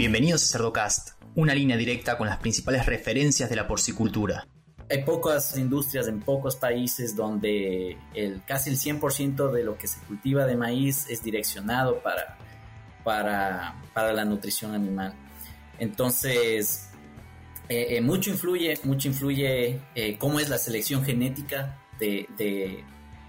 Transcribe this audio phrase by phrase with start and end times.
[0.00, 4.48] Bienvenidos a Cerdocast, una línea directa con las principales referencias de la porcicultura.
[4.90, 10.00] Hay pocas industrias en pocos países donde el, casi el 100% de lo que se
[10.06, 12.38] cultiva de maíz es direccionado para,
[13.04, 15.12] para, para la nutrición animal.
[15.78, 16.88] Entonces,
[17.68, 22.26] eh, eh, mucho influye, mucho influye eh, cómo es la selección genética de,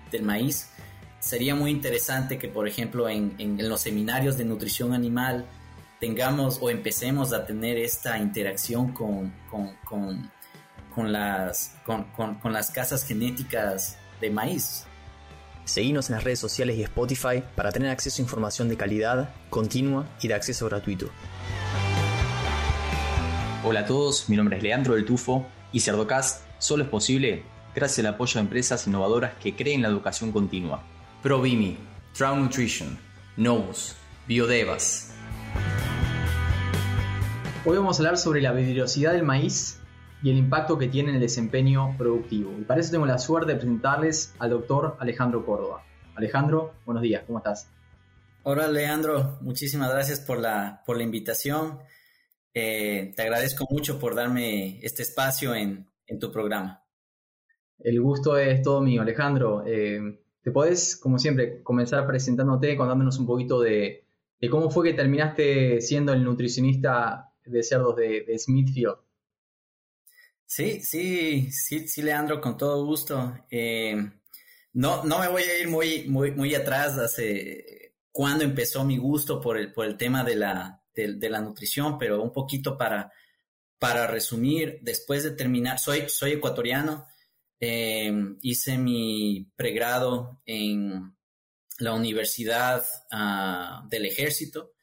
[0.10, 0.70] del maíz.
[1.20, 5.46] Sería muy interesante que, por ejemplo, en, en, los seminarios de nutrición animal
[6.02, 10.32] tengamos o empecemos a tener esta interacción con, con, con,
[10.94, 14.86] con las, con, las casas genéticas de maíz.
[15.64, 20.10] Seguimos en las redes sociales y Spotify para tener acceso a información de calidad, continua
[20.20, 21.08] y de acceso gratuito.
[23.64, 27.44] Hola a todos, mi nombre es Leandro del Tufo y Cerdocast solo es posible
[27.76, 30.84] gracias al apoyo de empresas innovadoras que creen la educación continua.
[31.22, 31.78] ProVimi,
[32.18, 32.98] Trout Nutrition,
[33.38, 33.96] Novus,
[34.28, 35.11] Biodevas.
[37.64, 39.80] Hoy vamos a hablar sobre la biodiversidad del maíz
[40.24, 42.52] y el impacto que tiene en el desempeño productivo.
[42.60, 45.84] Y para eso tengo la suerte de presentarles al doctor Alejandro Córdoba.
[46.16, 47.70] Alejandro, buenos días, ¿cómo estás?
[48.42, 51.78] Hola Leandro, muchísimas gracias por la, por la invitación.
[52.52, 55.88] Eh, te agradezco mucho por darme este espacio en,
[56.20, 56.84] tu programa.
[57.78, 59.64] El gusto es todo mío, Alejandro.
[59.68, 64.04] Eh, ¿Te podés, como siempre, comenzar presentándote, contándonos un poquito de,
[64.50, 68.98] cómo fue que terminaste siendo el nutricionista de cerdos de, Smithfield?
[70.46, 73.38] Sí, sí, sí, sí, Leandro, con todo gusto.
[73.50, 73.96] Eh,
[74.74, 77.82] no, no me voy a ir muy, muy, muy atrás hace
[78.12, 82.22] cuando empezó mi gusto por el, por el tema de la, de, la nutrición, pero
[82.22, 83.12] un poquito para,
[83.80, 87.08] para resumir, después de terminar, soy, soy ecuatoriano,
[87.60, 91.16] em, hice mi pregrado en
[91.80, 94.74] la Universidad ah, del Ejército,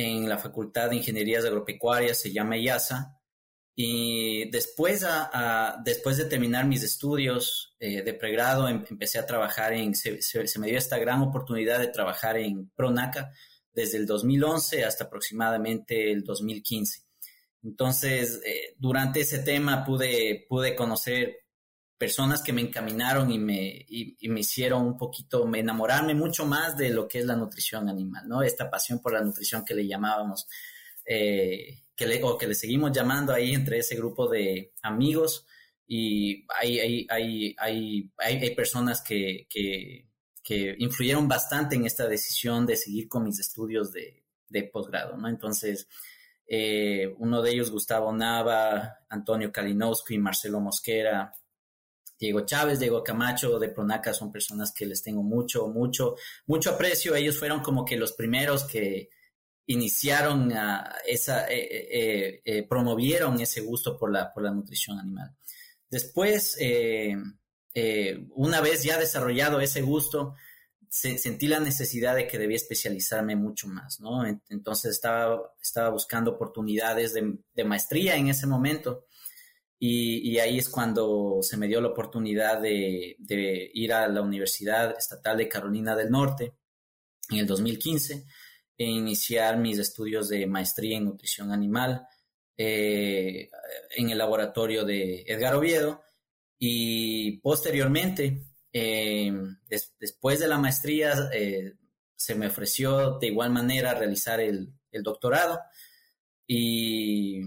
[0.00, 3.20] en la Facultad de Ingenierías Agropecuarias, se llama IASA,
[3.74, 5.06] y después,
[5.84, 10.58] después de terminar mis estudios eh, de pregrado, em, empecé a trabajar en, se, se,
[10.58, 13.32] me dio esta gran oportunidad de trabajar en Pronaca,
[13.72, 17.02] desde el 2011 hasta aproximadamente el 2015.
[17.62, 21.39] Entonces, eh, durante ese tema pude, pude conocer
[22.00, 23.86] personas que me encaminaron y me,
[24.22, 28.26] me hicieron un poquito, me enamorarme mucho más de lo que es la nutrición animal,
[28.26, 28.42] ¿no?
[28.42, 30.48] Esta pasión por la nutrición que le llamábamos,
[31.04, 35.46] eh, que le, o que le seguimos llamando ahí entre ese grupo de amigos
[35.86, 40.06] y hay, hay, hay, hay, hay personas que, que
[40.42, 45.28] que influyeron bastante en esta decisión de seguir con mis estudios de, de posgrado, ¿no?
[45.28, 45.86] Entonces,
[46.46, 51.36] eh, uno de ellos, Gustavo Nava, Antonio Kalinowski, Marcelo Mosquera,
[52.20, 56.16] Diego Chávez, Diego Camacho de Pronaca son personas que les tengo mucho, mucho,
[56.46, 57.14] mucho aprecio.
[57.14, 59.08] Ellos fueron como que los primeros que
[59.66, 60.52] iniciaron
[61.06, 65.34] esa, eh, eh, promovieron ese gusto por la, por la nutrición animal.
[65.88, 67.16] Después, eh,
[68.34, 70.34] una vez ya desarrollado ese gusto,
[70.90, 74.26] sentí la necesidad de que debía especializarme mucho más, ¿no?
[74.48, 79.06] Entonces estaba, estaba buscando oportunidades de, maestría en ese momento
[79.82, 83.16] y, ahí es cuando se me dio la oportunidad de,
[83.74, 86.52] ir a la Universidad Estatal de Carolina del Norte
[87.30, 88.26] en el 2015
[88.76, 92.06] e iniciar mis estudios de maestría en nutrición animal
[92.56, 93.48] eh,
[93.96, 96.02] en el laboratorio de Edgar Oviedo
[96.58, 99.32] y posteriormente, eh,
[99.98, 101.72] después de la maestría, eh,
[102.14, 105.58] se me ofreció de igual manera realizar el, doctorado.
[106.46, 107.40] Y,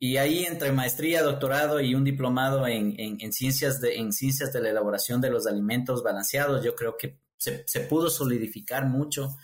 [0.00, 5.20] ahí entre maestría, doctorado y un diplomado en, ciencias de, en ciencias de la elaboración
[5.20, 9.36] de los alimentos balanceados, yo creo que se, pudo solidificar mucho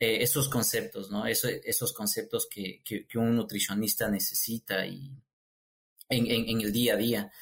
[0.00, 1.26] eh, esos conceptos, ¿no?
[1.26, 2.82] esos conceptos que,
[3.14, 5.12] un nutricionista necesita y
[6.08, 7.32] en, el día a día.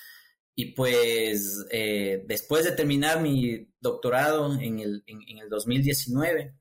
[0.54, 6.54] Y pues eh, después de terminar mi doctorado en el, en, el 2019,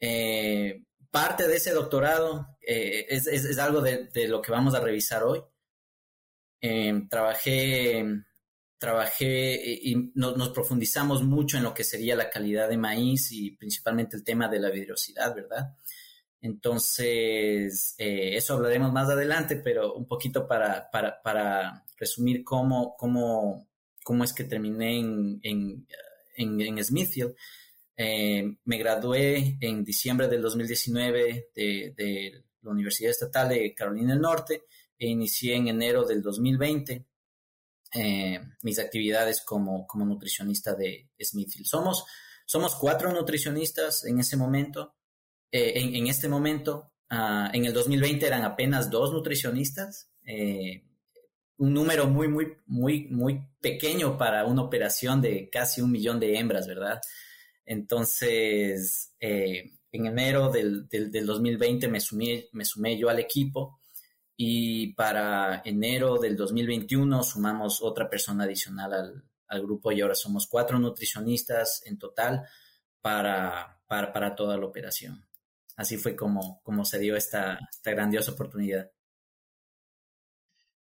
[0.00, 0.82] eh,
[1.14, 5.40] parte de ese doctorado eh, es, algo de, lo que vamos a revisar hoy.
[7.08, 8.04] trabajé,
[8.78, 14.16] trabajé y nos profundizamos mucho en lo que sería la calidad de maíz y principalmente
[14.16, 15.76] el tema de la vidriosidad, ¿verdad?
[16.40, 23.68] Entonces, eso hablaremos más adelante, pero un poquito para, para, para resumir cómo, cómo,
[24.02, 25.86] cómo es que terminé en, en,
[26.60, 27.36] en, Smithfield.
[27.96, 34.22] Eh, me gradué en diciembre del 2019 de, de, la Universidad Estatal de Carolina del
[34.22, 34.64] Norte
[34.98, 37.04] e inicié en enero del 2020
[37.96, 41.64] eh, mis actividades como, como nutricionista de Smithfield.
[41.64, 42.04] Somos,
[42.44, 44.96] somos cuatro nutricionistas en ese momento,
[45.52, 50.82] eh, en, en, este momento, ah, en el 2020 eran apenas dos nutricionistas, eh,
[51.58, 56.36] un número muy, muy, muy, muy pequeño para una operación de casi un millón de
[56.36, 57.00] hembras, ¿verdad?
[57.66, 63.80] Entonces, eh, en enero del, del, 2020 me sumé, me sumé yo al equipo
[64.36, 70.46] y para enero del 2021 sumamos otra persona adicional al, al grupo y ahora somos
[70.46, 72.46] cuatro nutricionistas en total
[73.00, 75.24] para, para, para toda la operación.
[75.76, 78.90] Así fue como, como se dio esta, esta grandiosa oportunidad.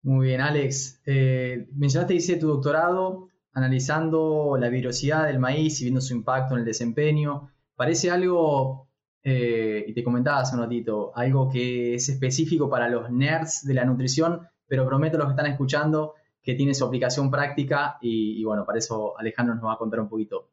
[0.02, 1.02] Muy bien, Alex.
[1.06, 6.60] Eh, mencionaste, dice, tu doctorado analizando la virosidad del maíz y viendo su impacto en
[6.60, 7.50] el desempeño.
[7.76, 8.90] Parece algo,
[9.24, 13.74] eh, y te comentaba hace un ratito, algo que es específico para los nerds de
[13.74, 16.14] la nutrición, pero prometo a los que están escuchando
[16.44, 20.10] que tiene su aplicación práctica y, bueno, para eso Alejandro nos va a contar un
[20.10, 20.52] poquito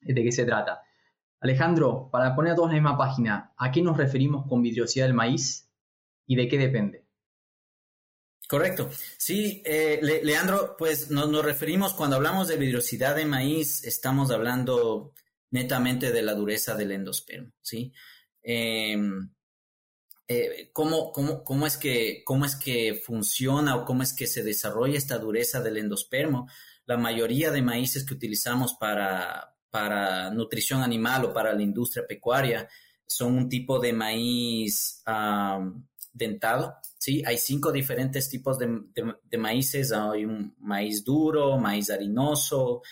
[0.00, 0.82] de qué se trata.
[1.40, 5.06] Alejandro, para poner a todos en la misma página, ¿a qué nos referimos con vidriosidad
[5.06, 5.68] del maíz
[6.26, 7.05] y de qué depende?
[8.48, 8.90] Correcto.
[9.16, 15.12] Sí, eh, Leandro, pues nos, referimos, cuando hablamos de vidriosidad de maíz, estamos hablando
[15.50, 17.92] netamente de la dureza del endospermo, ¿sí?
[18.42, 19.30] Em,
[20.28, 24.98] eh, ¿cómo, cómo, es que, ¿Cómo es que funciona o cómo es que se desarrolla
[24.98, 26.48] esta dureza del endospermo?
[26.84, 32.68] La mayoría de maíces que utilizamos para, para nutrición animal o para la industria pecuaria
[33.06, 35.02] son un tipo de maíz
[36.12, 36.76] dentado,
[37.06, 37.22] ¿sí?
[37.24, 39.92] Hay cinco diferentes tipos de, maíces.
[39.92, 42.82] Hay un maíz duro, maíz harinoso,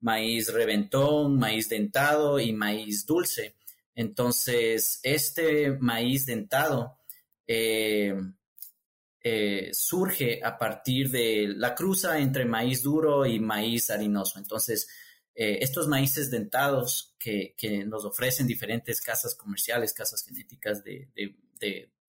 [0.00, 3.56] maíz reventón, maíz dentado y maíz dulce.
[3.96, 6.98] Entonces, este maíz dentado
[7.48, 8.14] eh,
[9.20, 14.38] eh, surge a partir de la cruza entre maíz duro y maíz harinoso.
[14.38, 14.86] Entonces,
[15.34, 17.56] eh, estos maíces dentados que,
[17.88, 21.08] nos ofrecen diferentes casas comerciales, casas genéticas de,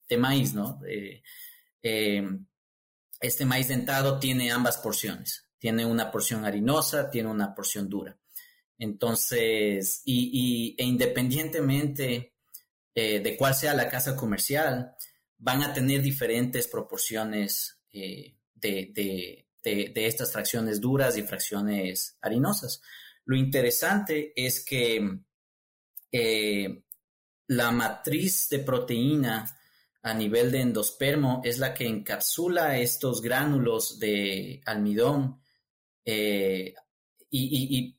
[0.08, 0.80] de maíz, ¿no?
[1.88, 2.44] Em,
[3.22, 5.48] este maíz dentado tiene ambas porciones.
[5.60, 8.18] Tiene una porción harinosa, tiene una porción dura.
[8.80, 12.34] Entonces, y, e independientemente
[12.96, 14.96] eh, de cuál sea la casa comercial,
[15.38, 22.82] van a tener diferentes proporciones eh, de, estas fracciones duras y fracciones harinosas.
[23.26, 25.20] Lo interesante es que
[26.12, 26.84] eh,
[27.46, 29.56] la matriz de proteína
[30.06, 35.42] a nivel de endospermo es la que encapsula estos gránulos de almidón
[36.06, 36.76] eh,
[37.32, 37.96] y,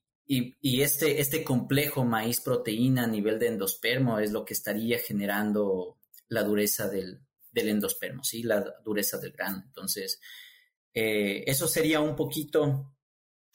[0.82, 5.99] este, este complejo maíz proteína a nivel de endospermo es lo que estaría generando
[6.29, 7.23] la dureza del,
[7.53, 8.44] endospermo, ¿sí?
[8.44, 9.64] la dureza del grano.
[9.67, 10.20] Entonces,
[10.94, 12.94] eh, eso sería un poquito,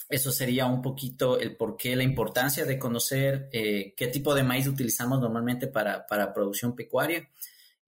[0.10, 4.44] eso sería un poquito el por qué, la importancia de conocer eh, qué tipo de
[4.44, 7.30] maíz utilizamos normalmente para, para producción pecuaria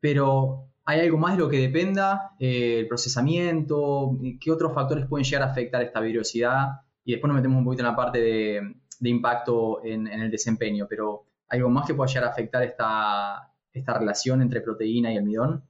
[0.00, 2.32] Pero ¿Hay algo más de lo que dependa?
[2.38, 4.18] Eh, ¿El procesamiento?
[4.38, 6.66] ¿Qué otros factores pueden llegar a afectar esta virosidad?
[7.02, 11.28] Y después nos metemos un poquito en la parte de, impacto en, el desempeño, pero
[11.48, 15.64] ¿algo más que pueda llegar a afectar esta, esta relación entre proteína y almidón?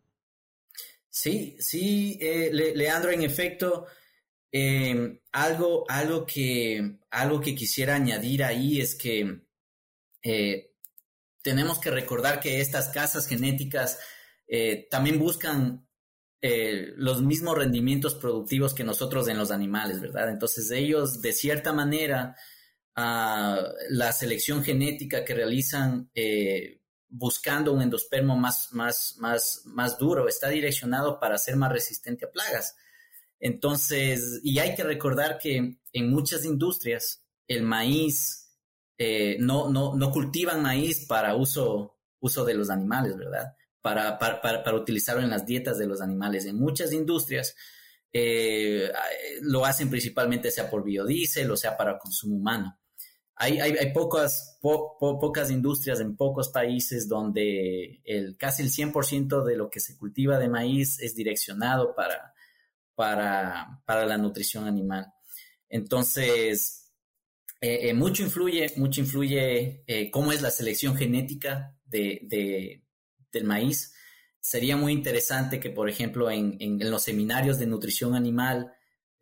[1.09, 3.87] Sí, sí, eh, Leandro, en efecto,
[4.51, 9.43] em, algo, algo, que, algo que quisiera añadir ahí es que
[10.25, 10.73] eh,
[11.43, 14.01] tenemos que recordar que estas casas genéticas
[14.55, 15.89] eh, también buscan
[16.43, 20.29] eh, los mismos rendimientos productivos que nosotros en los animales, ¿verdad?
[20.29, 22.37] Entonces ellos, de cierta manera,
[22.95, 30.51] la selección genética que realizan eh, buscando un endospermo más, más, más, más duro, está
[30.51, 32.77] direccionado para ser más resistente a plagas.
[33.41, 38.51] Entonces, y hay que recordar que en muchas industrias el maíz,
[39.39, 43.57] no, no, no cultivan maíz para uso, uso de los animales, ¿verdad?
[43.83, 46.47] Para, para, para, utilizarlo en las dietas de los animales.
[46.47, 47.57] En muchas industrias
[48.13, 48.91] eh,
[49.41, 52.79] lo hacen principalmente sea por biodiesel o sea para consumo humano
[53.43, 59.69] hay, hay, pocas, pocas industrias en pocos países donde el, casi el 100% de lo
[59.69, 62.35] que se cultiva de maíz es direccionado para,
[62.95, 65.13] para, para la nutrición animal.
[65.69, 66.93] Entonces,
[67.61, 72.85] eh, eh, mucho influye, mucho influye eh, cómo es la selección genética de, de,
[73.33, 73.95] del maíz.
[74.41, 78.73] Sería muy interesante que, por ejemplo, en, en los seminarios de nutrición animal,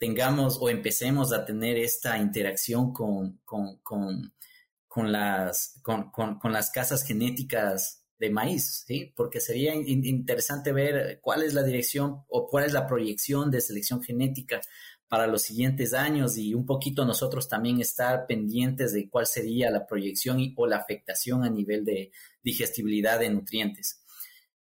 [0.01, 8.31] tengamos o empecemos a tener esta interacción con, con, las, con, las casas genéticas de
[8.31, 9.13] maíz, ¿sí?
[9.15, 14.03] Porque sería interesante ver cuál es la dirección o cuál es la proyección de selección
[14.03, 14.63] genética
[15.07, 19.87] para los siguientes años y un poquito nosotros también estar pendientes de cuál sería la
[19.87, 22.11] proyección o la afectación a nivel de
[22.43, 24.00] digestibilidad de nutrientes.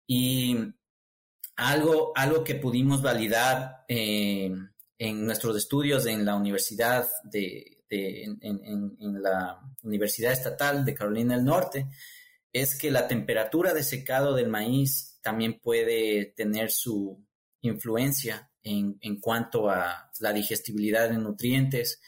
[0.06, 0.56] Y
[1.56, 4.52] algo, algo que pudimos validar eh,
[4.98, 11.86] en nuestros estudios en la Universidad de, en, la Universidad Estatal de Carolina del Norte,
[12.52, 17.24] es que la temperatura de secado del maíz también puede tener su
[17.62, 22.00] influencia en, cuanto a la digestibilidad de nutrientes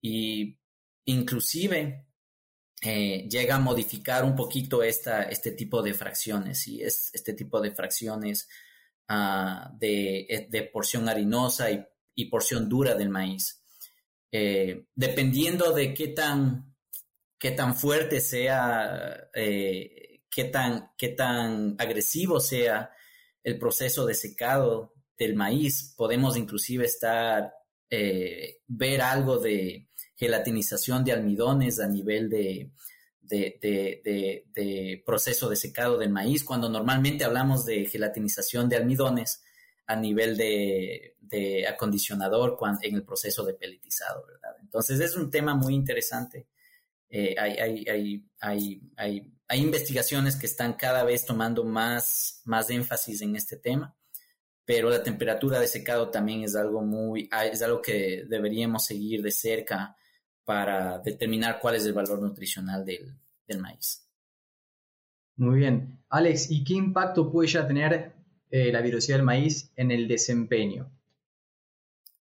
[0.00, 0.58] y
[1.04, 2.05] inclusive
[2.82, 7.60] eh, llega a modificar un poquito esta, este tipo de fracciones y es este tipo
[7.60, 8.48] de fracciones
[9.08, 11.68] ah, de, de porción harinosa
[12.14, 13.62] y porción dura del maíz.
[14.38, 16.74] Eh, dependiendo de qué tan,
[17.38, 22.90] qué tan fuerte sea, eh, qué, tan, qué tan agresivo sea
[23.42, 27.50] el proceso de secado del maíz, podemos inclusive estar,
[27.88, 29.85] eh, ver algo de
[30.16, 32.72] gelatinización de almidones a nivel de,
[35.04, 39.42] proceso de secado del maíz, cuando normalmente hablamos de gelatinización de almidones,
[39.86, 41.14] a nivel de,
[41.68, 44.56] acondicionador en el proceso de pelletizado, ¿verdad?
[44.62, 46.48] Entonces es un tema muy interesante.
[47.08, 48.24] Eh, hay,
[49.54, 53.94] investigaciones que están cada vez tomando más, más énfasis en este tema,
[54.64, 59.22] pero la temperatura de secado también es algo muy, ah, es algo que deberíamos seguir
[59.22, 59.94] de cerca
[60.46, 63.12] para determinar cuál es el valor nutricional del,
[63.46, 64.08] del maíz.
[65.36, 66.02] Muy bien.
[66.08, 68.16] Alex, ¿y qué impacto puede ya tener
[68.48, 70.90] eh, la virosidad del maíz en el desempeño.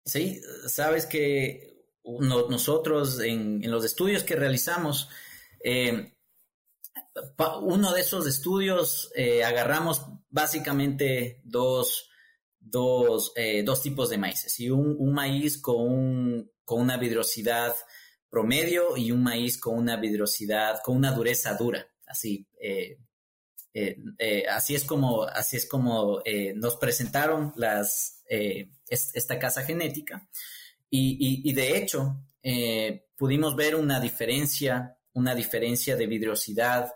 [0.05, 5.09] Sí, sabes que nosotros en, los estudios que realizamos,
[5.65, 6.15] eh,
[7.61, 12.09] uno de esos estudios eh, agarramos básicamente dos,
[12.61, 13.35] dos,
[13.83, 17.75] tipos de maíces, y un, maíz con, con una vidrosidad
[18.33, 22.97] promedio y un maíz con una vidrosidad, con una dureza dura, así, eh,
[23.75, 27.53] eh, así es como, así es como eh, nos presentaron
[28.89, 30.27] esta casa genética
[30.89, 32.25] y, de hecho
[33.19, 36.91] pudimos ver una diferencia, una diferencia de vidriosidad,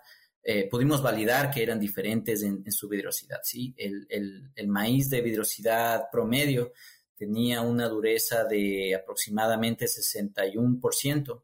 [0.70, 3.40] pudimos validar que eran diferentes en, su vidriosidad.
[3.42, 3.74] ¿sí?
[3.76, 4.06] El,
[4.54, 6.72] el, maíz de vidriosidad promedio
[7.16, 11.42] tenía una dureza de aproximadamente 61%,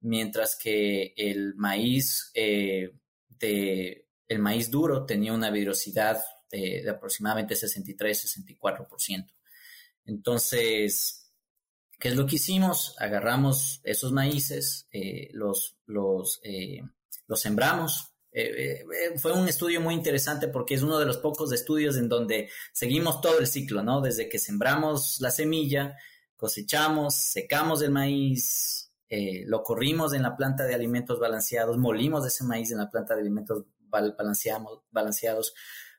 [0.00, 9.28] mientras que el maíz de el maíz duro tenía una vidrosidad de, aproximadamente 63-64%.
[10.06, 11.32] Entonces,
[11.98, 12.94] ¿qué es lo que hicimos?
[13.00, 16.80] Agarramos esos maíces, eh, los, los, eh,
[17.26, 18.12] los sembramos.
[18.32, 18.84] Eh,
[19.16, 23.20] fue un estudio muy interesante porque es uno de los pocos estudios en donde seguimos
[23.20, 24.00] todo el ciclo, ¿no?
[24.00, 25.96] Desde que sembramos la semilla,
[26.36, 28.92] cosechamos, secamos el maíz,
[29.46, 33.22] lo corrimos en la planta de alimentos balanceados, molimos ese maíz en la planta de
[33.22, 35.54] alimentos balanceados,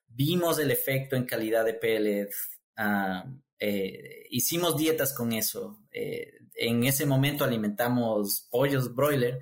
[0.08, 2.30] vimos el efecto en calidad de pellet,
[2.78, 3.26] ah,
[3.60, 5.84] eh, hicimos dietas con eso.
[5.92, 9.40] Eh, en ese momento alimentamos pollos broiler,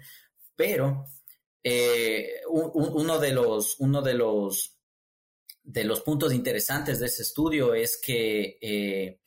[0.55, 1.05] pero
[1.63, 3.77] eh, uno de los,
[6.05, 9.17] puntos interesantes de ese estudio es que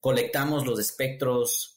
[0.00, 1.76] colectamos los espectros,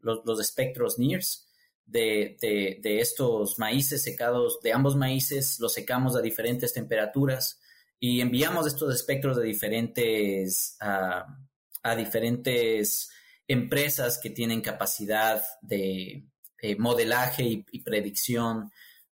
[0.00, 1.46] los, los, espectros NIRS
[1.86, 7.60] de, estos maíces secados, de ambos maíces, los secamos a diferentes temperaturas
[7.98, 13.10] y enviamos estos espectros de diferentes, a diferentes
[13.48, 16.24] empresas que tienen capacidad de,
[16.62, 18.70] eh, modelaje y, predicción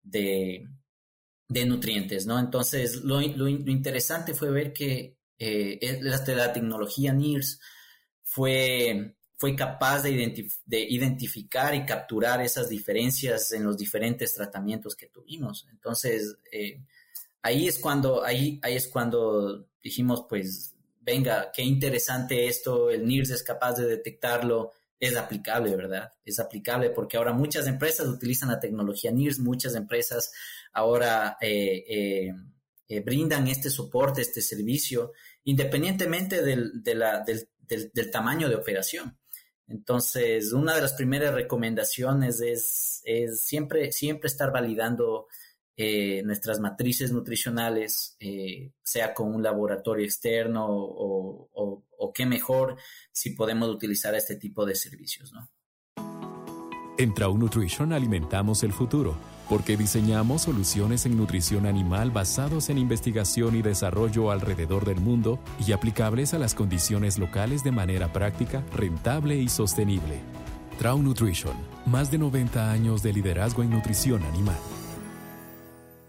[0.09, 0.67] de,
[1.65, 2.39] nutrientes, ¿no?
[2.39, 7.59] Entonces, lo, interesante fue ver que eh, la, tecnología NIRS
[8.23, 15.07] fue, fue capaz de, de, identificar y capturar esas diferencias en los diferentes tratamientos que
[15.07, 15.67] tuvimos.
[15.71, 16.81] Entonces, eh,
[17.41, 23.29] ahí es cuando, ahí, ahí es cuando dijimos, pues, venga, qué interesante esto, el NIRS
[23.29, 26.11] es capaz de detectarlo, es aplicable, ¿verdad?
[26.25, 30.31] Es aplicable porque ahora muchas empresas utilizan la tecnología NIRS, muchas empresas
[30.73, 32.33] ahora eh, eh,
[32.87, 35.13] eh, brindan este soporte, este servicio,
[35.43, 39.17] independientemente del, del, tamaño de operación.
[39.67, 45.27] Entonces, una de las primeras recomendaciones es, es siempre, siempre estar validando
[45.79, 51.83] eh, nuestras matrices nutricionales, eh, sea con un laboratorio externo o,
[52.15, 52.77] qué mejor
[53.11, 55.31] si podemos utilizar este tipo de servicios.
[55.31, 55.47] ¿no?
[56.97, 59.15] En Trau Nutrition alimentamos el futuro
[59.47, 65.73] porque diseñamos soluciones en nutrición animal basados en investigación y desarrollo alrededor del mundo y
[65.73, 70.21] aplicables a las condiciones locales de manera práctica, rentable y sostenible.
[70.79, 71.55] Trau Nutrition,
[71.85, 74.57] más de 90 años de liderazgo en nutrición animal.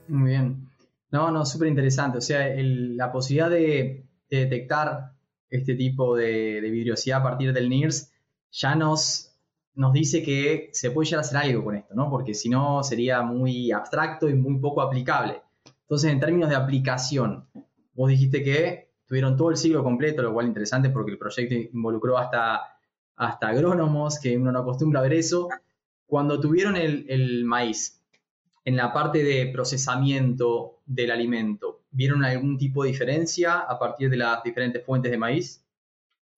[0.08, 0.68] Muy bien.
[1.10, 2.18] No, no, súper interesante.
[2.18, 5.12] O sea, la posibilidad de, detectar
[5.48, 8.12] este tipo de, de, vidriosidad a partir del NIRS
[8.50, 9.32] ya nos,
[9.74, 12.10] nos dice que se puede llegar a hacer algo con esto, ¿no?
[12.10, 15.40] Porque si no sería muy abstracto y muy poco aplicable.
[15.82, 17.46] Entonces, en términos de aplicación,
[17.94, 21.54] vos dijiste que tuvieron todo el siglo completo, lo cual es interesante porque el proyecto
[21.54, 22.60] involucró hasta,
[23.16, 25.48] hasta agrónomos, que uno no acostumbra a ver eso.
[26.06, 27.97] Cuando tuvieron el, el maíz,
[28.68, 34.18] en la parte de procesamiento del alimento, ¿vieron algún tipo de diferencia a partir de
[34.18, 35.64] las diferentes fuentes de maíz?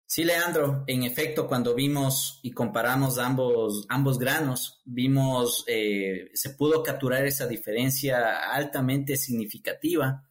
[0.06, 6.84] Sí, Leandro, en efecto, cuando vimos y comparamos ambos, ambos granos, vimos, eh, se pudo
[6.84, 10.24] capturar esa diferencia altamente significativa,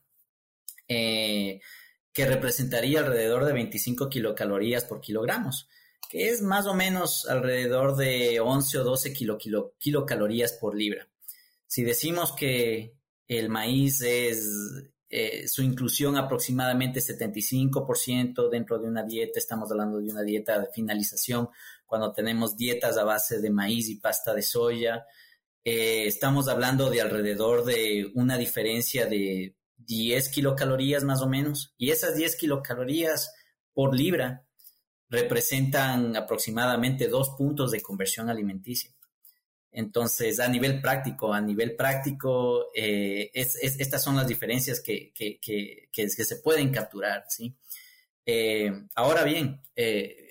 [0.87, 1.59] eh,
[2.13, 5.67] que representaría alrededor de 25 kilocalorías por kilogramos,
[6.09, 9.13] que es más o menos alrededor de 11 o 12
[9.77, 11.09] kilocalorías por libra.
[11.69, 12.95] Si decimos que
[13.27, 14.49] el maíz es
[15.07, 20.71] eh, su inclusión aproximadamente 75% dentro de una dieta, estamos hablando de una dieta de
[20.73, 21.49] finalización,
[21.85, 25.05] cuando tenemos dietas a base de maíz y pasta de soya,
[25.63, 31.91] eh, estamos hablando de alrededor de una diferencia de 10 kilocalorías más o menos, y
[31.91, 33.31] esas 10 kilocalorías
[33.75, 34.43] por libra
[35.07, 38.91] representan aproximadamente dos puntos de conversión alimenticia.
[39.71, 45.13] Entonces, a nivel práctico, a nivel práctico, eh, estas son las diferencias que,
[45.93, 47.55] se pueden capturar, ¿sí?
[48.25, 50.29] Eh, ahora bien, eh,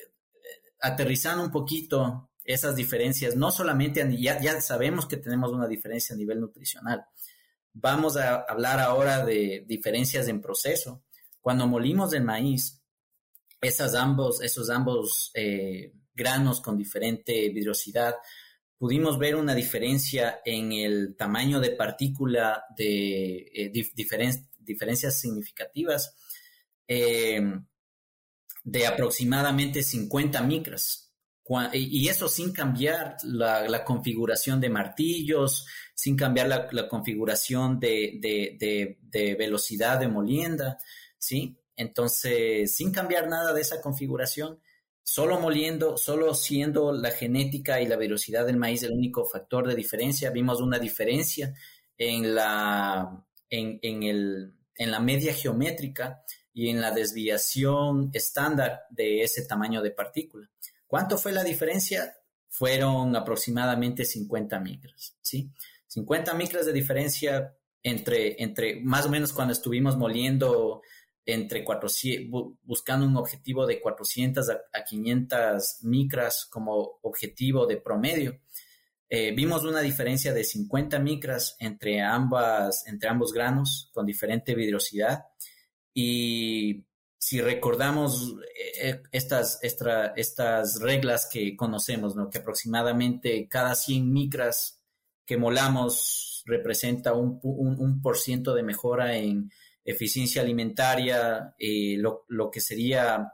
[0.80, 6.18] aterrizando un poquito esas diferencias, no solamente, ya, ya sabemos que tenemos una diferencia a
[6.18, 7.04] nivel nutricional.
[7.72, 11.04] Vamos a hablar ahora de diferencias en proceso.
[11.40, 12.82] Cuando molimos el maíz,
[13.60, 15.32] esas ambos, esos ambos
[16.14, 18.16] granos con diferente vidrosidad,
[18.78, 23.72] pudimos ver una diferencia en el tamaño de partícula de eh,
[24.64, 26.14] diferencias significativas
[26.86, 27.42] eh,
[28.64, 31.04] de aproximadamente 50 micras.
[31.72, 39.98] Y eso sin cambiar la, configuración de martillos, sin cambiar la, configuración de, de, velocidad
[39.98, 40.78] de molienda,
[41.16, 41.58] ¿sí?
[41.74, 44.60] Entonces, sin cambiar nada de esa configuración,
[45.10, 49.74] Solo moliendo, solo siendo la genética y la velocidad del maíz el único factor de
[49.74, 51.54] diferencia, vimos una diferencia
[51.96, 59.46] en la, en, el, en la media geométrica y en la desviación estándar de ese
[59.46, 60.50] tamaño de partícula.
[60.86, 62.14] ¿Cuánto fue la diferencia?
[62.50, 65.50] Fueron aproximadamente 50 micras, ¿sí?
[65.86, 70.82] 50 micras de diferencia entre, entre más o menos cuando estuvimos moliendo
[71.28, 78.40] entre 400, buscando un objetivo de 400 a, 500 micras como objetivo de promedio.
[79.10, 85.24] Eh, vimos una diferencia de 50 micras entre, ambas, entre ambos granos con diferente vidrosidad
[85.92, 86.86] y
[87.18, 88.34] si recordamos
[88.80, 92.30] eh, estas, estas reglas que conocemos, ¿no?
[92.30, 94.82] que aproximadamente cada 100 micras
[95.26, 99.50] que molamos representa un, un por ciento de mejora en,
[99.90, 103.32] eficiencia alimentaria, eh, lo, que sería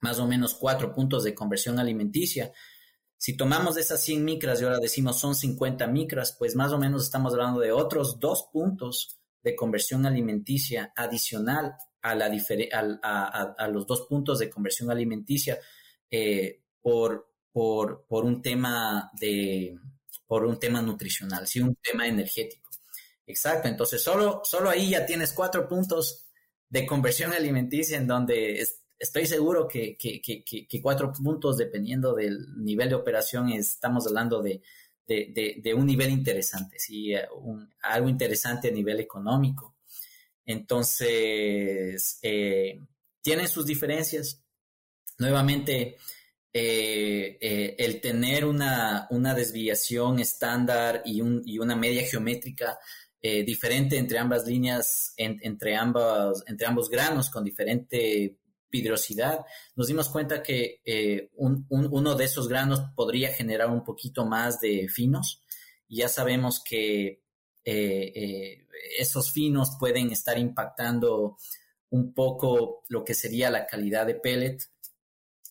[0.00, 2.52] más o menos cuatro puntos de conversión alimenticia.
[3.16, 7.04] Si tomamos esas 100 micras y ahora decimos son 50 micras, pues más o menos
[7.04, 14.02] estamos hablando de otros dos puntos de conversión alimenticia adicional a, la a, los dos
[14.02, 15.58] puntos de conversión alimenticia
[16.10, 19.78] eh, por, por, por, un tema de,
[20.26, 22.67] por un tema nutricional, sí, un tema energético.
[23.28, 26.26] Exacto, entonces solo, solo ahí ya tienes cuatro puntos
[26.68, 28.66] de conversión alimenticia en donde
[28.98, 34.42] estoy seguro que, que, que, que, cuatro puntos, dependiendo del nivel de operación, estamos hablando
[34.42, 34.62] de,
[35.06, 37.12] de, de, un nivel interesante, ¿sí?
[37.82, 39.76] algo interesante a nivel económico.
[40.44, 42.80] Entonces, eh,
[43.20, 44.42] tienen sus diferencias.
[45.18, 45.96] Nuevamente,
[46.52, 52.78] eh, eh, el tener una, una desviación estándar y, un, y, una media geométrica
[53.20, 58.38] diferente entre ambas líneas, entre, ambas, entre ambos granos con diferente
[58.70, 59.44] pidrosidad,
[59.76, 64.88] nos dimos cuenta que eh, uno de esos granos podría generar un poquito más de
[64.88, 65.42] finos.
[65.88, 67.22] Ya sabemos que
[67.64, 68.66] eh, eh,
[68.98, 71.36] esos finos pueden estar impactando
[71.90, 74.58] un poco lo que sería la calidad de pellet.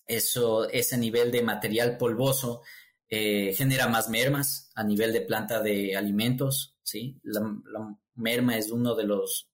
[0.05, 2.61] Eso, ese nivel de material polvoso
[3.09, 6.75] genera más mermas a nivel de planta de alimentos.
[6.83, 7.19] ¿sí?
[7.23, 7.41] La,
[7.71, 9.49] la merma es uno de los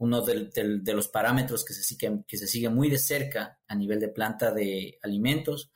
[0.00, 4.00] uno de, los parámetros que se, sigue, que se sigue muy de cerca a nivel
[4.00, 5.70] de planta de alimentos.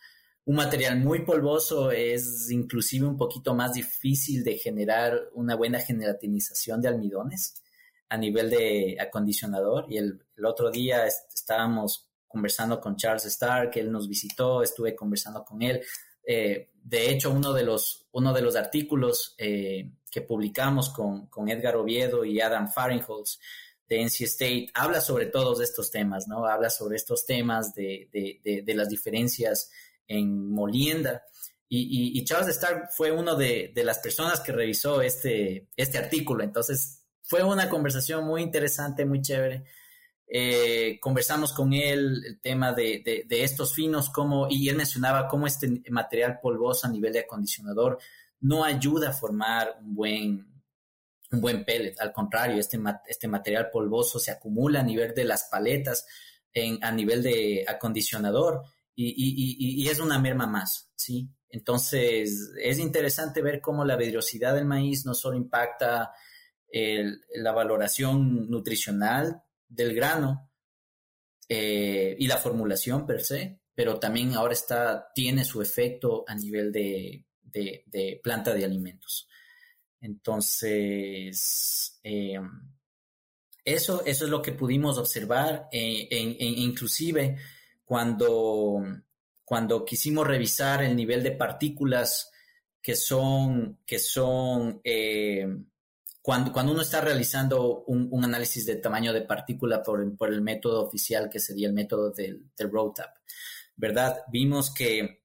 [0.47, 6.81] Un material muy polvoso es inclusive un poquito más difícil de generar una buena gelatinización
[6.81, 7.63] de almidones
[8.09, 9.85] a nivel de acondicionador.
[9.91, 15.61] Y el, otro día estábamos conversando con Charles Stark, él nos visitó, estuve conversando con
[15.61, 15.83] él.
[16.27, 21.49] Eh, de hecho, uno de los, uno de los artículos eh, que publicamos con, con,
[21.49, 23.41] Edgar Oviedo y Adam Farinholtz
[23.89, 26.47] de NC State habla sobre todos estos temas, ¿no?
[26.47, 29.71] Habla sobre estos temas de, de, las diferencias
[30.07, 31.25] en molienda.
[31.69, 36.45] Y, y, Charles Stark fue uno de, las personas que revisó este, este artículo.
[36.45, 39.65] Entonces, fue una conversación muy interesante, muy chévere.
[40.27, 45.83] Eh, conversamos con él el tema de, estos finos, cómo, y él mencionaba cómo este
[45.91, 47.99] material polvoso a nivel de acondicionador
[48.41, 50.63] no ayuda a formar un buen,
[51.31, 51.95] un buen pellet.
[52.01, 56.07] Al contrario, este, este material polvoso se acumula a nivel de las paletas,
[56.53, 58.63] en, a nivel de acondicionador
[58.97, 61.29] y, es una merma más, ¿sí?
[61.49, 66.13] Entonces, es interesante ver cómo la vidriosidad del maíz no solo impacta
[66.73, 69.44] la valoración nutricional
[69.75, 70.51] del grano
[71.49, 76.73] eh, y la formulación per se, pero también ahora está, tiene su efecto a nivel
[76.73, 77.27] de
[78.23, 79.29] planta de alimentos.
[80.05, 82.39] Entonces, eh,
[83.65, 87.39] eso, eso es lo que pudimos observar, eh, inclusive
[87.87, 88.83] cuando,
[89.47, 92.31] cuando quisimos revisar el nivel de partículas
[92.83, 95.47] que son, que son eh,
[96.25, 101.29] cuando, cuando, uno está realizando un, análisis de tamaño de partícula por, el método oficial,
[101.29, 103.15] que sería el método del, del ROTAP,
[103.77, 104.23] ¿verdad?
[104.33, 105.21] Vimos que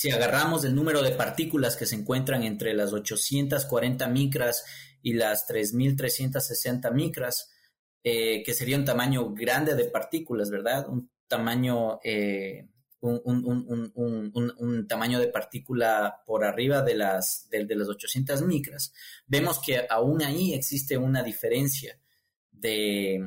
[0.00, 4.64] si agarramos el número de partículas que se encuentran entre las 840 micras
[5.02, 7.50] y las 3360 micras,
[8.02, 10.88] eh, que sería un tamaño grande de partículas, ¿verdad?
[10.88, 12.68] Un tamaño, eh,
[13.00, 18.92] un, tamaño de partícula por arriba de las, de las 800 micras.
[19.26, 21.98] Vemos que aún ahí existe una diferencia
[22.50, 23.26] de,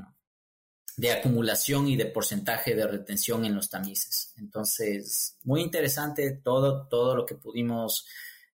[0.98, 4.34] de acumulación y de porcentaje de retención en los tamices.
[4.38, 8.06] Entonces, muy interesante todo, todo lo que pudimos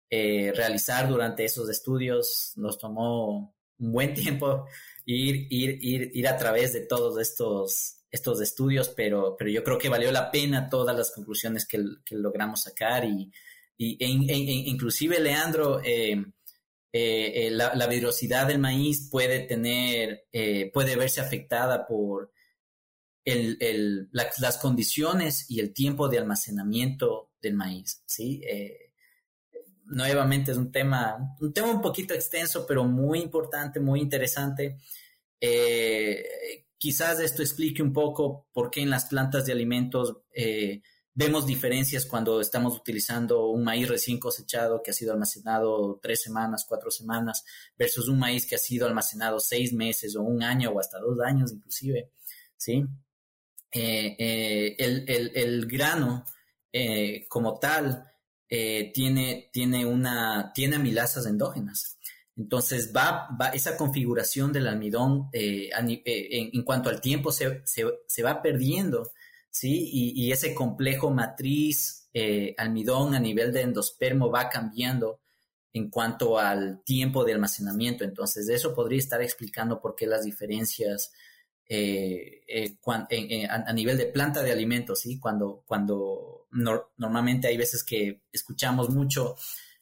[0.09, 2.53] eh, realizar durante esos estudios.
[2.55, 4.65] Nos tomó un buen tiempo
[5.05, 9.77] ir, ir, ir, ir a través de todos estos, estos estudios, pero, pero yo creo
[9.77, 11.79] que valió la pena todas las conclusiones que,
[12.11, 13.31] logramos sacar y,
[13.77, 16.13] y e, e, e, inclusive Leandro, eh,
[16.91, 20.25] eh, eh, la, la, vidrosidad del maíz puede tener,
[20.73, 22.31] puede verse afectada por
[23.23, 28.41] el, las condiciones y el tiempo de almacenamiento del maíz, ¿sí?
[29.85, 34.77] nuevamente es un tema, un tema un poquito extenso, pero muy importante, muy interesante.
[36.79, 40.17] Quizás esto explique un poco por qué en las plantas de alimentos
[41.21, 46.65] Vemos diferencias cuando estamos utilizando un maíz recién cosechado que ha sido almacenado tres semanas,
[46.65, 47.43] cuatro semanas,
[47.77, 51.19] versus un maíz que ha sido almacenado seis meses o un año o hasta dos
[51.19, 52.13] años inclusive,
[52.55, 52.85] ¿sí?
[53.69, 54.75] Eh, eh,
[55.35, 56.23] el, grano
[56.71, 58.05] eh, como tal
[58.47, 61.98] tiene, tiene, una, tiene amilasas endógenas.
[62.39, 69.11] Entonces va, esa configuración del almidón en, cuanto al tiempo se, se va perdiendo
[69.49, 69.89] ¿sí?
[69.91, 75.21] Y, ese complejo matriz eh, almidón a nivel de endospermo va cambiando
[75.73, 78.03] en cuanto al tiempo de almacenamiento.
[78.03, 81.11] Entonces, eso podría estar explicando por qué las diferencias
[81.71, 85.19] a, nivel de planta de alimentos, ¿sí?
[85.19, 89.35] Cuando, cuando normalmente hay veces que escuchamos mucho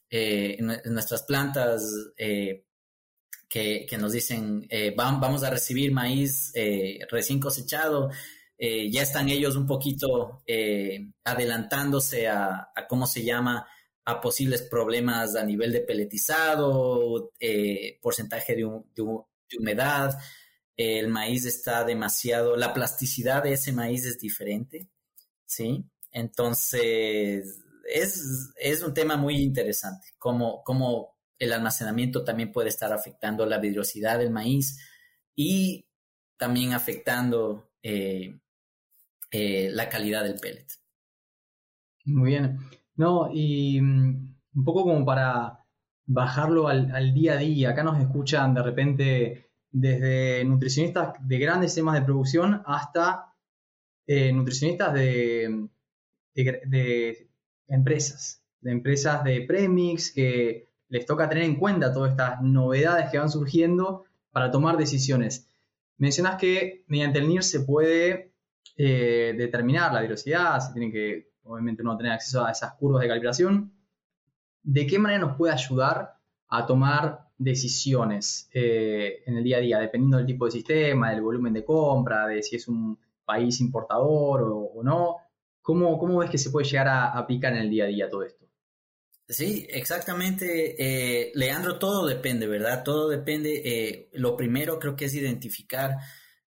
[0.09, 1.83] en, nuestras plantas
[3.49, 6.53] que, nos dicen, vamos a recibir maíz
[7.09, 8.09] recién cosechado,
[8.59, 10.43] ya están ellos un poquito
[11.23, 13.67] adelantándose a, cómo se llama,
[14.07, 18.63] a posibles problemas a nivel de peletizado, eh, porcentaje de,
[19.59, 20.17] humedad,
[20.77, 24.87] el maíz está demasiado, la plasticidad de ese maíz es diferente,
[25.45, 25.83] ¿sí?
[26.13, 33.59] Entonces, es, un tema muy interesante, cómo, cómo el almacenamiento también puede estar afectando la
[33.59, 34.79] vidriosidad del maíz
[35.35, 35.87] y
[36.37, 38.39] también afectando eh,
[39.31, 40.67] eh, la calidad del pellet.
[42.05, 42.59] Muy bien.
[42.95, 45.63] No, y mm, un poco como para
[46.05, 47.69] bajarlo al, día a día.
[47.71, 53.33] Acá nos escuchan de repente desde nutricionistas de grandes temas de producción hasta
[54.07, 55.67] eh, nutricionistas de,
[57.67, 63.17] empresas, de empresas de premix que les toca tener en cuenta todas estas novedades que
[63.17, 65.49] van surgiendo para tomar decisiones.
[65.97, 68.31] Mencionas que mediante el NIR se puede
[68.77, 73.07] eh, determinar la velocidad, se tiene que obviamente no tener acceso a esas curvas de
[73.07, 73.73] calibración,
[74.63, 76.17] ¿de qué manera nos puede ayudar
[76.49, 81.21] a tomar decisiones eh, en el día a día, dependiendo del tipo de sistema, del
[81.21, 85.17] volumen de compra, de si es un país importador o, no?
[85.67, 88.23] ¿Cómo, ¿Cómo, ves que se puede llegar a aplicar en el día a día todo
[88.23, 88.47] esto?
[89.27, 90.75] Sí, exactamente.
[90.79, 92.83] Eh, Leandro, todo depende, ¿verdad?
[92.85, 93.61] Todo depende.
[93.65, 95.97] Eh, lo primero creo que es identificar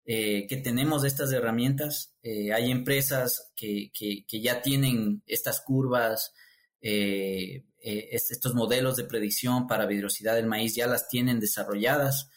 [0.07, 2.17] eh, que tenemos estas herramientas.
[2.23, 3.93] Eh, hay empresas que,
[4.27, 6.33] ya tienen estas curvas,
[6.81, 12.31] eh, estos modelos de predicción para vidrosidad del maíz, ya las tienen desarrolladas.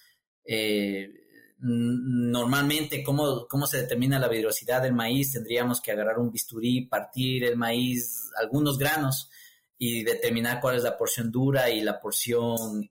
[1.65, 5.32] Normalmente, ¿cómo, ¿cómo se determina la vidrosidad del maíz?
[5.32, 9.30] Tendríamos que agarrar un bisturí, partir el maíz, algunos granos,
[9.78, 12.89] y determinar cuál es la porción dura y la porción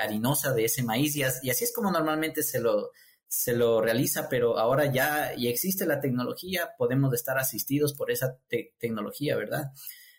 [0.00, 1.16] harinosa de ese maíz.
[1.16, 2.90] y, así es como normalmente se lo,
[3.28, 8.38] se lo realiza, pero ahora ya, y existe la tecnología, podemos estar asistidos por esa
[8.78, 9.72] tecnología, ¿verdad?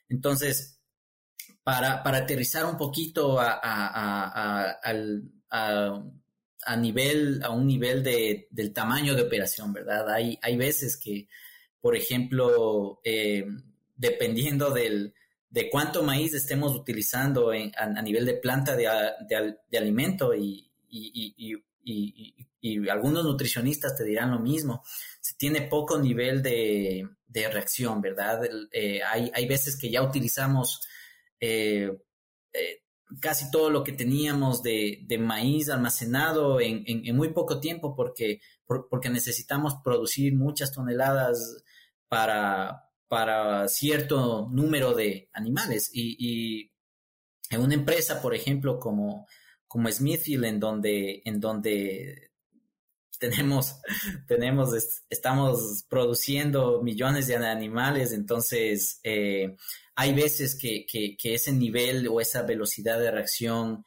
[0.09, 0.79] Entonces,
[1.63, 4.77] para, para aterrizar un poquito a, a,
[5.49, 6.03] a,
[6.75, 10.09] nivel, a un nivel de, del tamaño de operación, ¿verdad?
[10.09, 11.27] Hay, hay veces que,
[11.79, 13.45] por ejemplo, eh,
[13.95, 15.13] dependiendo del,
[15.49, 18.89] de cuánto maíz estemos utilizando a, nivel de planta de,
[19.69, 21.55] de, alimento y, y,
[22.61, 24.83] y, algunos nutricionistas te dirán lo mismo,
[25.21, 28.41] se tiene poco nivel de, reacción, ¿verdad?
[28.71, 30.81] Eh, hay, hay, veces que ya utilizamos
[31.39, 31.91] eh,
[32.51, 32.81] eh,
[33.19, 39.75] casi todo lo que teníamos de, maíz almacenado en, muy poco tiempo porque, porque necesitamos
[39.83, 41.63] producir muchas toneladas
[42.07, 45.89] para, para cierto número de animales.
[45.93, 46.71] Y,
[47.49, 49.25] en una empresa, por ejemplo, como,
[49.67, 52.31] como Smithfield, en donde, en donde
[53.19, 53.79] tenemos,
[54.27, 59.55] tenemos, estamos produciendo millones de animales, entonces eh,
[59.97, 60.85] hay veces que,
[61.21, 63.83] ese nivel o esa velocidad de reacción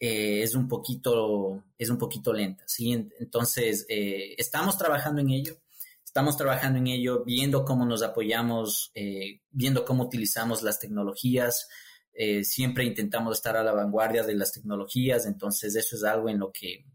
[0.00, 2.92] eh, es un poquito, es un poquito lenta, ¿sí?
[3.20, 5.58] Entonces, eh, estamos trabajando en ello,
[6.02, 8.92] estamos trabajando en ello, viendo cómo nos apoyamos,
[9.50, 11.68] viendo cómo utilizamos las tecnologías,
[12.42, 16.50] siempre intentamos estar a la vanguardia de las tecnologías, entonces eso es algo en lo
[16.50, 16.86] que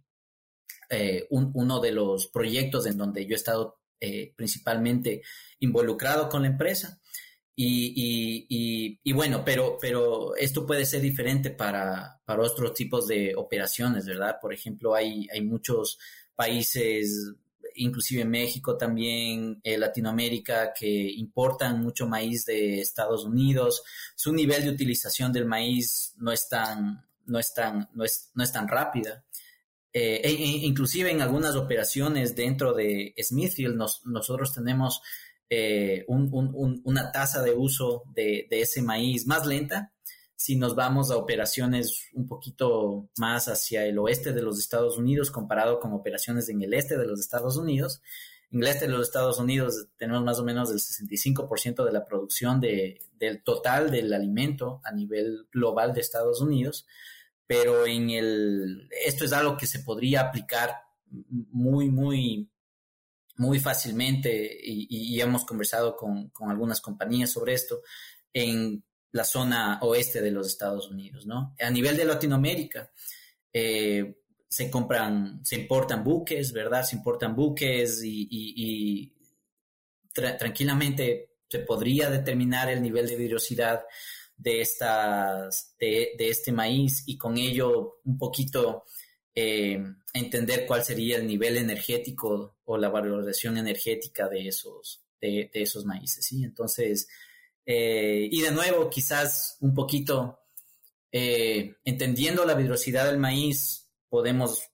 [0.95, 5.23] eh, uno de los proyectos en donde yo he estado eh, principalmente
[5.60, 7.02] involucrado con la empresa.
[7.56, 14.38] Y, bueno, pero, pero esto puede ser diferente para, para otros tipos de operaciones, ¿verdad?
[14.42, 16.00] Por ejemplo, hay, hay muchos
[16.36, 17.32] países,
[17.76, 23.84] inclusive México también, eh, Latinoamérica, que importan mucho maíz de Estados Unidos.
[24.16, 28.44] Su nivel de utilización del maíz no es tan, no es tan, no es, no
[28.44, 29.24] es tan rápida.
[29.96, 35.04] Eh, e, e, inclusive en algunas operaciones dentro de Smithfield nosotros tenemos
[35.54, 39.92] eh, una tasa de uso de, ese maíz más lenta
[40.36, 45.32] si nos vamos a operaciones un poquito más hacia el oeste de los Estados Unidos
[45.32, 48.02] comparado con operaciones en el este de los Estados Unidos.
[48.52, 52.06] En el este de los Estados Unidos tenemos más o menos el 65% de la
[52.06, 56.86] producción del total del alimento a nivel global de Estados Unidos
[57.48, 60.76] pero en el, esto es algo que se podría aplicar
[61.12, 62.50] muy, muy,
[63.36, 67.82] muy fácilmente y, hemos conversado con, algunas compañías sobre esto
[68.32, 71.56] en la zona oeste de los Estados Unidos, ¿no?
[71.60, 72.91] A nivel de Latinoamérica,
[73.52, 76.84] eh, se compran, se importan buques, ¿verdad?
[76.84, 79.12] Se importan buques y,
[80.13, 83.84] tranquilamente se podría determinar el nivel de vidriosidad
[84.38, 88.86] de, estas, de, este maíz y con ello un poquito
[89.36, 95.86] eh, entender cuál sería el nivel energético o la valorización energética de esos, de, esos
[95.86, 96.43] maíces, ¿sí?
[96.43, 97.08] Entonces,
[97.65, 100.39] eh, y de nuevo, quizás un poquito
[101.12, 104.69] eh, entendiendo la vidrosidad del maíz, podemos,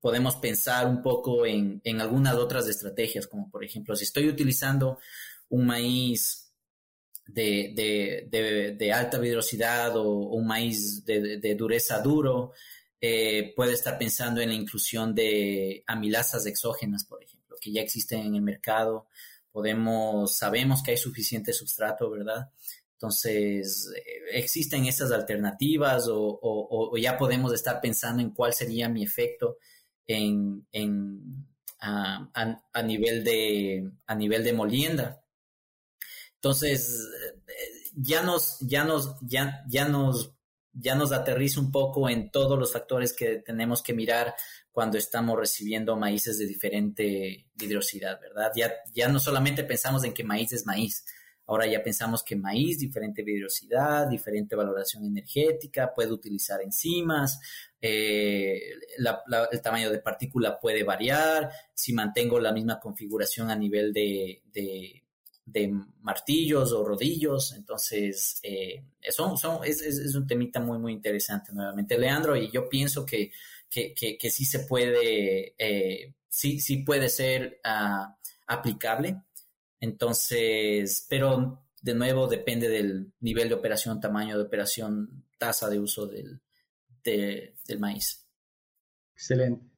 [0.00, 4.98] podemos pensar un poco en, en algunas otras estrategias, como por ejemplo, si estoy utilizando
[5.48, 6.48] un maíz
[7.28, 12.52] de, de, alta vidrosidad o, un maíz de, dureza duro,
[13.00, 18.20] eh, puede estar pensando en la inclusión de amilasas exógenas, por ejemplo, que ya existen
[18.20, 19.06] en el mercado.
[19.52, 22.50] Podemos, sabemos que hay suficiente sustrato, ¿verdad?
[22.94, 29.58] Entonces, eh, existen esas alternativas o, ya podemos estar pensando en cuál sería mi efecto
[31.80, 35.22] a, nivel de, a nivel de molienda.
[36.34, 37.08] Entonces,
[37.48, 40.32] eh, ya nos, ya nos, ya, ya nos,
[40.80, 44.34] ya nos aterriza un poco en todos los factores que tenemos que mirar
[44.70, 48.52] cuando estamos recibiendo maíces de diferente hidrosidad, ¿verdad?
[48.54, 51.04] Ya, ya no solamente pensamos en que maíz es maíz,
[51.46, 57.40] ahora ya pensamos que maíz, diferente vidriosidad, diferente valoración energética, puede utilizar enzimas,
[57.80, 58.60] eh,
[59.50, 64.42] el tamaño de partícula puede variar, si mantengo la misma configuración a nivel de
[66.00, 67.52] martillos o rodillos.
[67.54, 73.30] Entonces, eh, son, es, un temita muy, muy interesante nuevamente, Leandro, y yo pienso que,
[73.70, 79.22] que, sí se puede, eh, sí, sí puede ser ah, aplicable.
[79.80, 86.06] Entonces, pero de nuevo depende del nivel de operación, tamaño de operación, tasa de uso
[86.06, 86.40] del,
[87.04, 88.26] del maíz.
[89.14, 89.68] Excelente.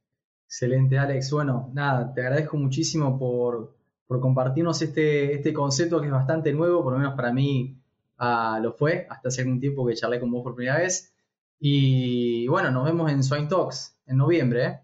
[0.46, 1.30] Excelente, Alex.
[1.30, 3.79] Bueno, nada, te agradezco muchísimo por,
[4.10, 7.80] por compartirnos este, este concepto que es bastante nuevo, por lo menos para mí
[8.18, 11.14] ah, lo fue, hasta hace algún tiempo que charlé con vos por primera vez.
[11.60, 14.64] Y bueno, nos vemos en Swine Talks en noviembre.
[14.64, 14.80] ¿eh?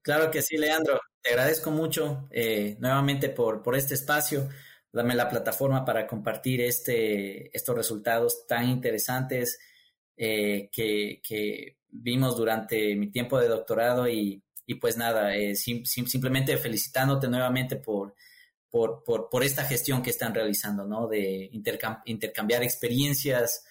[0.00, 0.98] Claro que sí, Leandro.
[1.20, 4.48] Te agradezco mucho eh, nuevamente por, por este espacio.
[4.90, 9.58] Dame la plataforma para compartir este, estos resultados tan interesantes
[10.16, 14.42] eh, que, vimos durante mi tiempo de doctorado y,
[14.80, 18.14] pues nada, simplemente felicitándote nuevamente por,
[18.72, 21.06] por, por, por, esta gestión que están realizando, ¿no?
[21.06, 21.50] De
[22.04, 23.64] intercambiar experiencias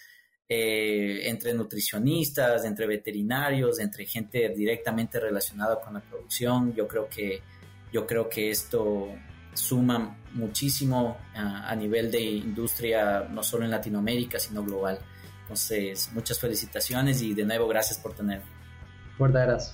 [0.48, 6.76] eh, entre nutricionistas, entre veterinarios, entre gente directamente relacionada con la producción.
[6.76, 7.42] Yo creo que,
[7.92, 9.08] yo creo que esto
[9.54, 15.00] suma muchísimo a nivel de industria, no solo en Latinoamérica, sino global.
[15.42, 18.46] Entonces, muchas felicitaciones y de nuevo gracias por tenerme.
[19.18, 19.74] Fuerte abrazo.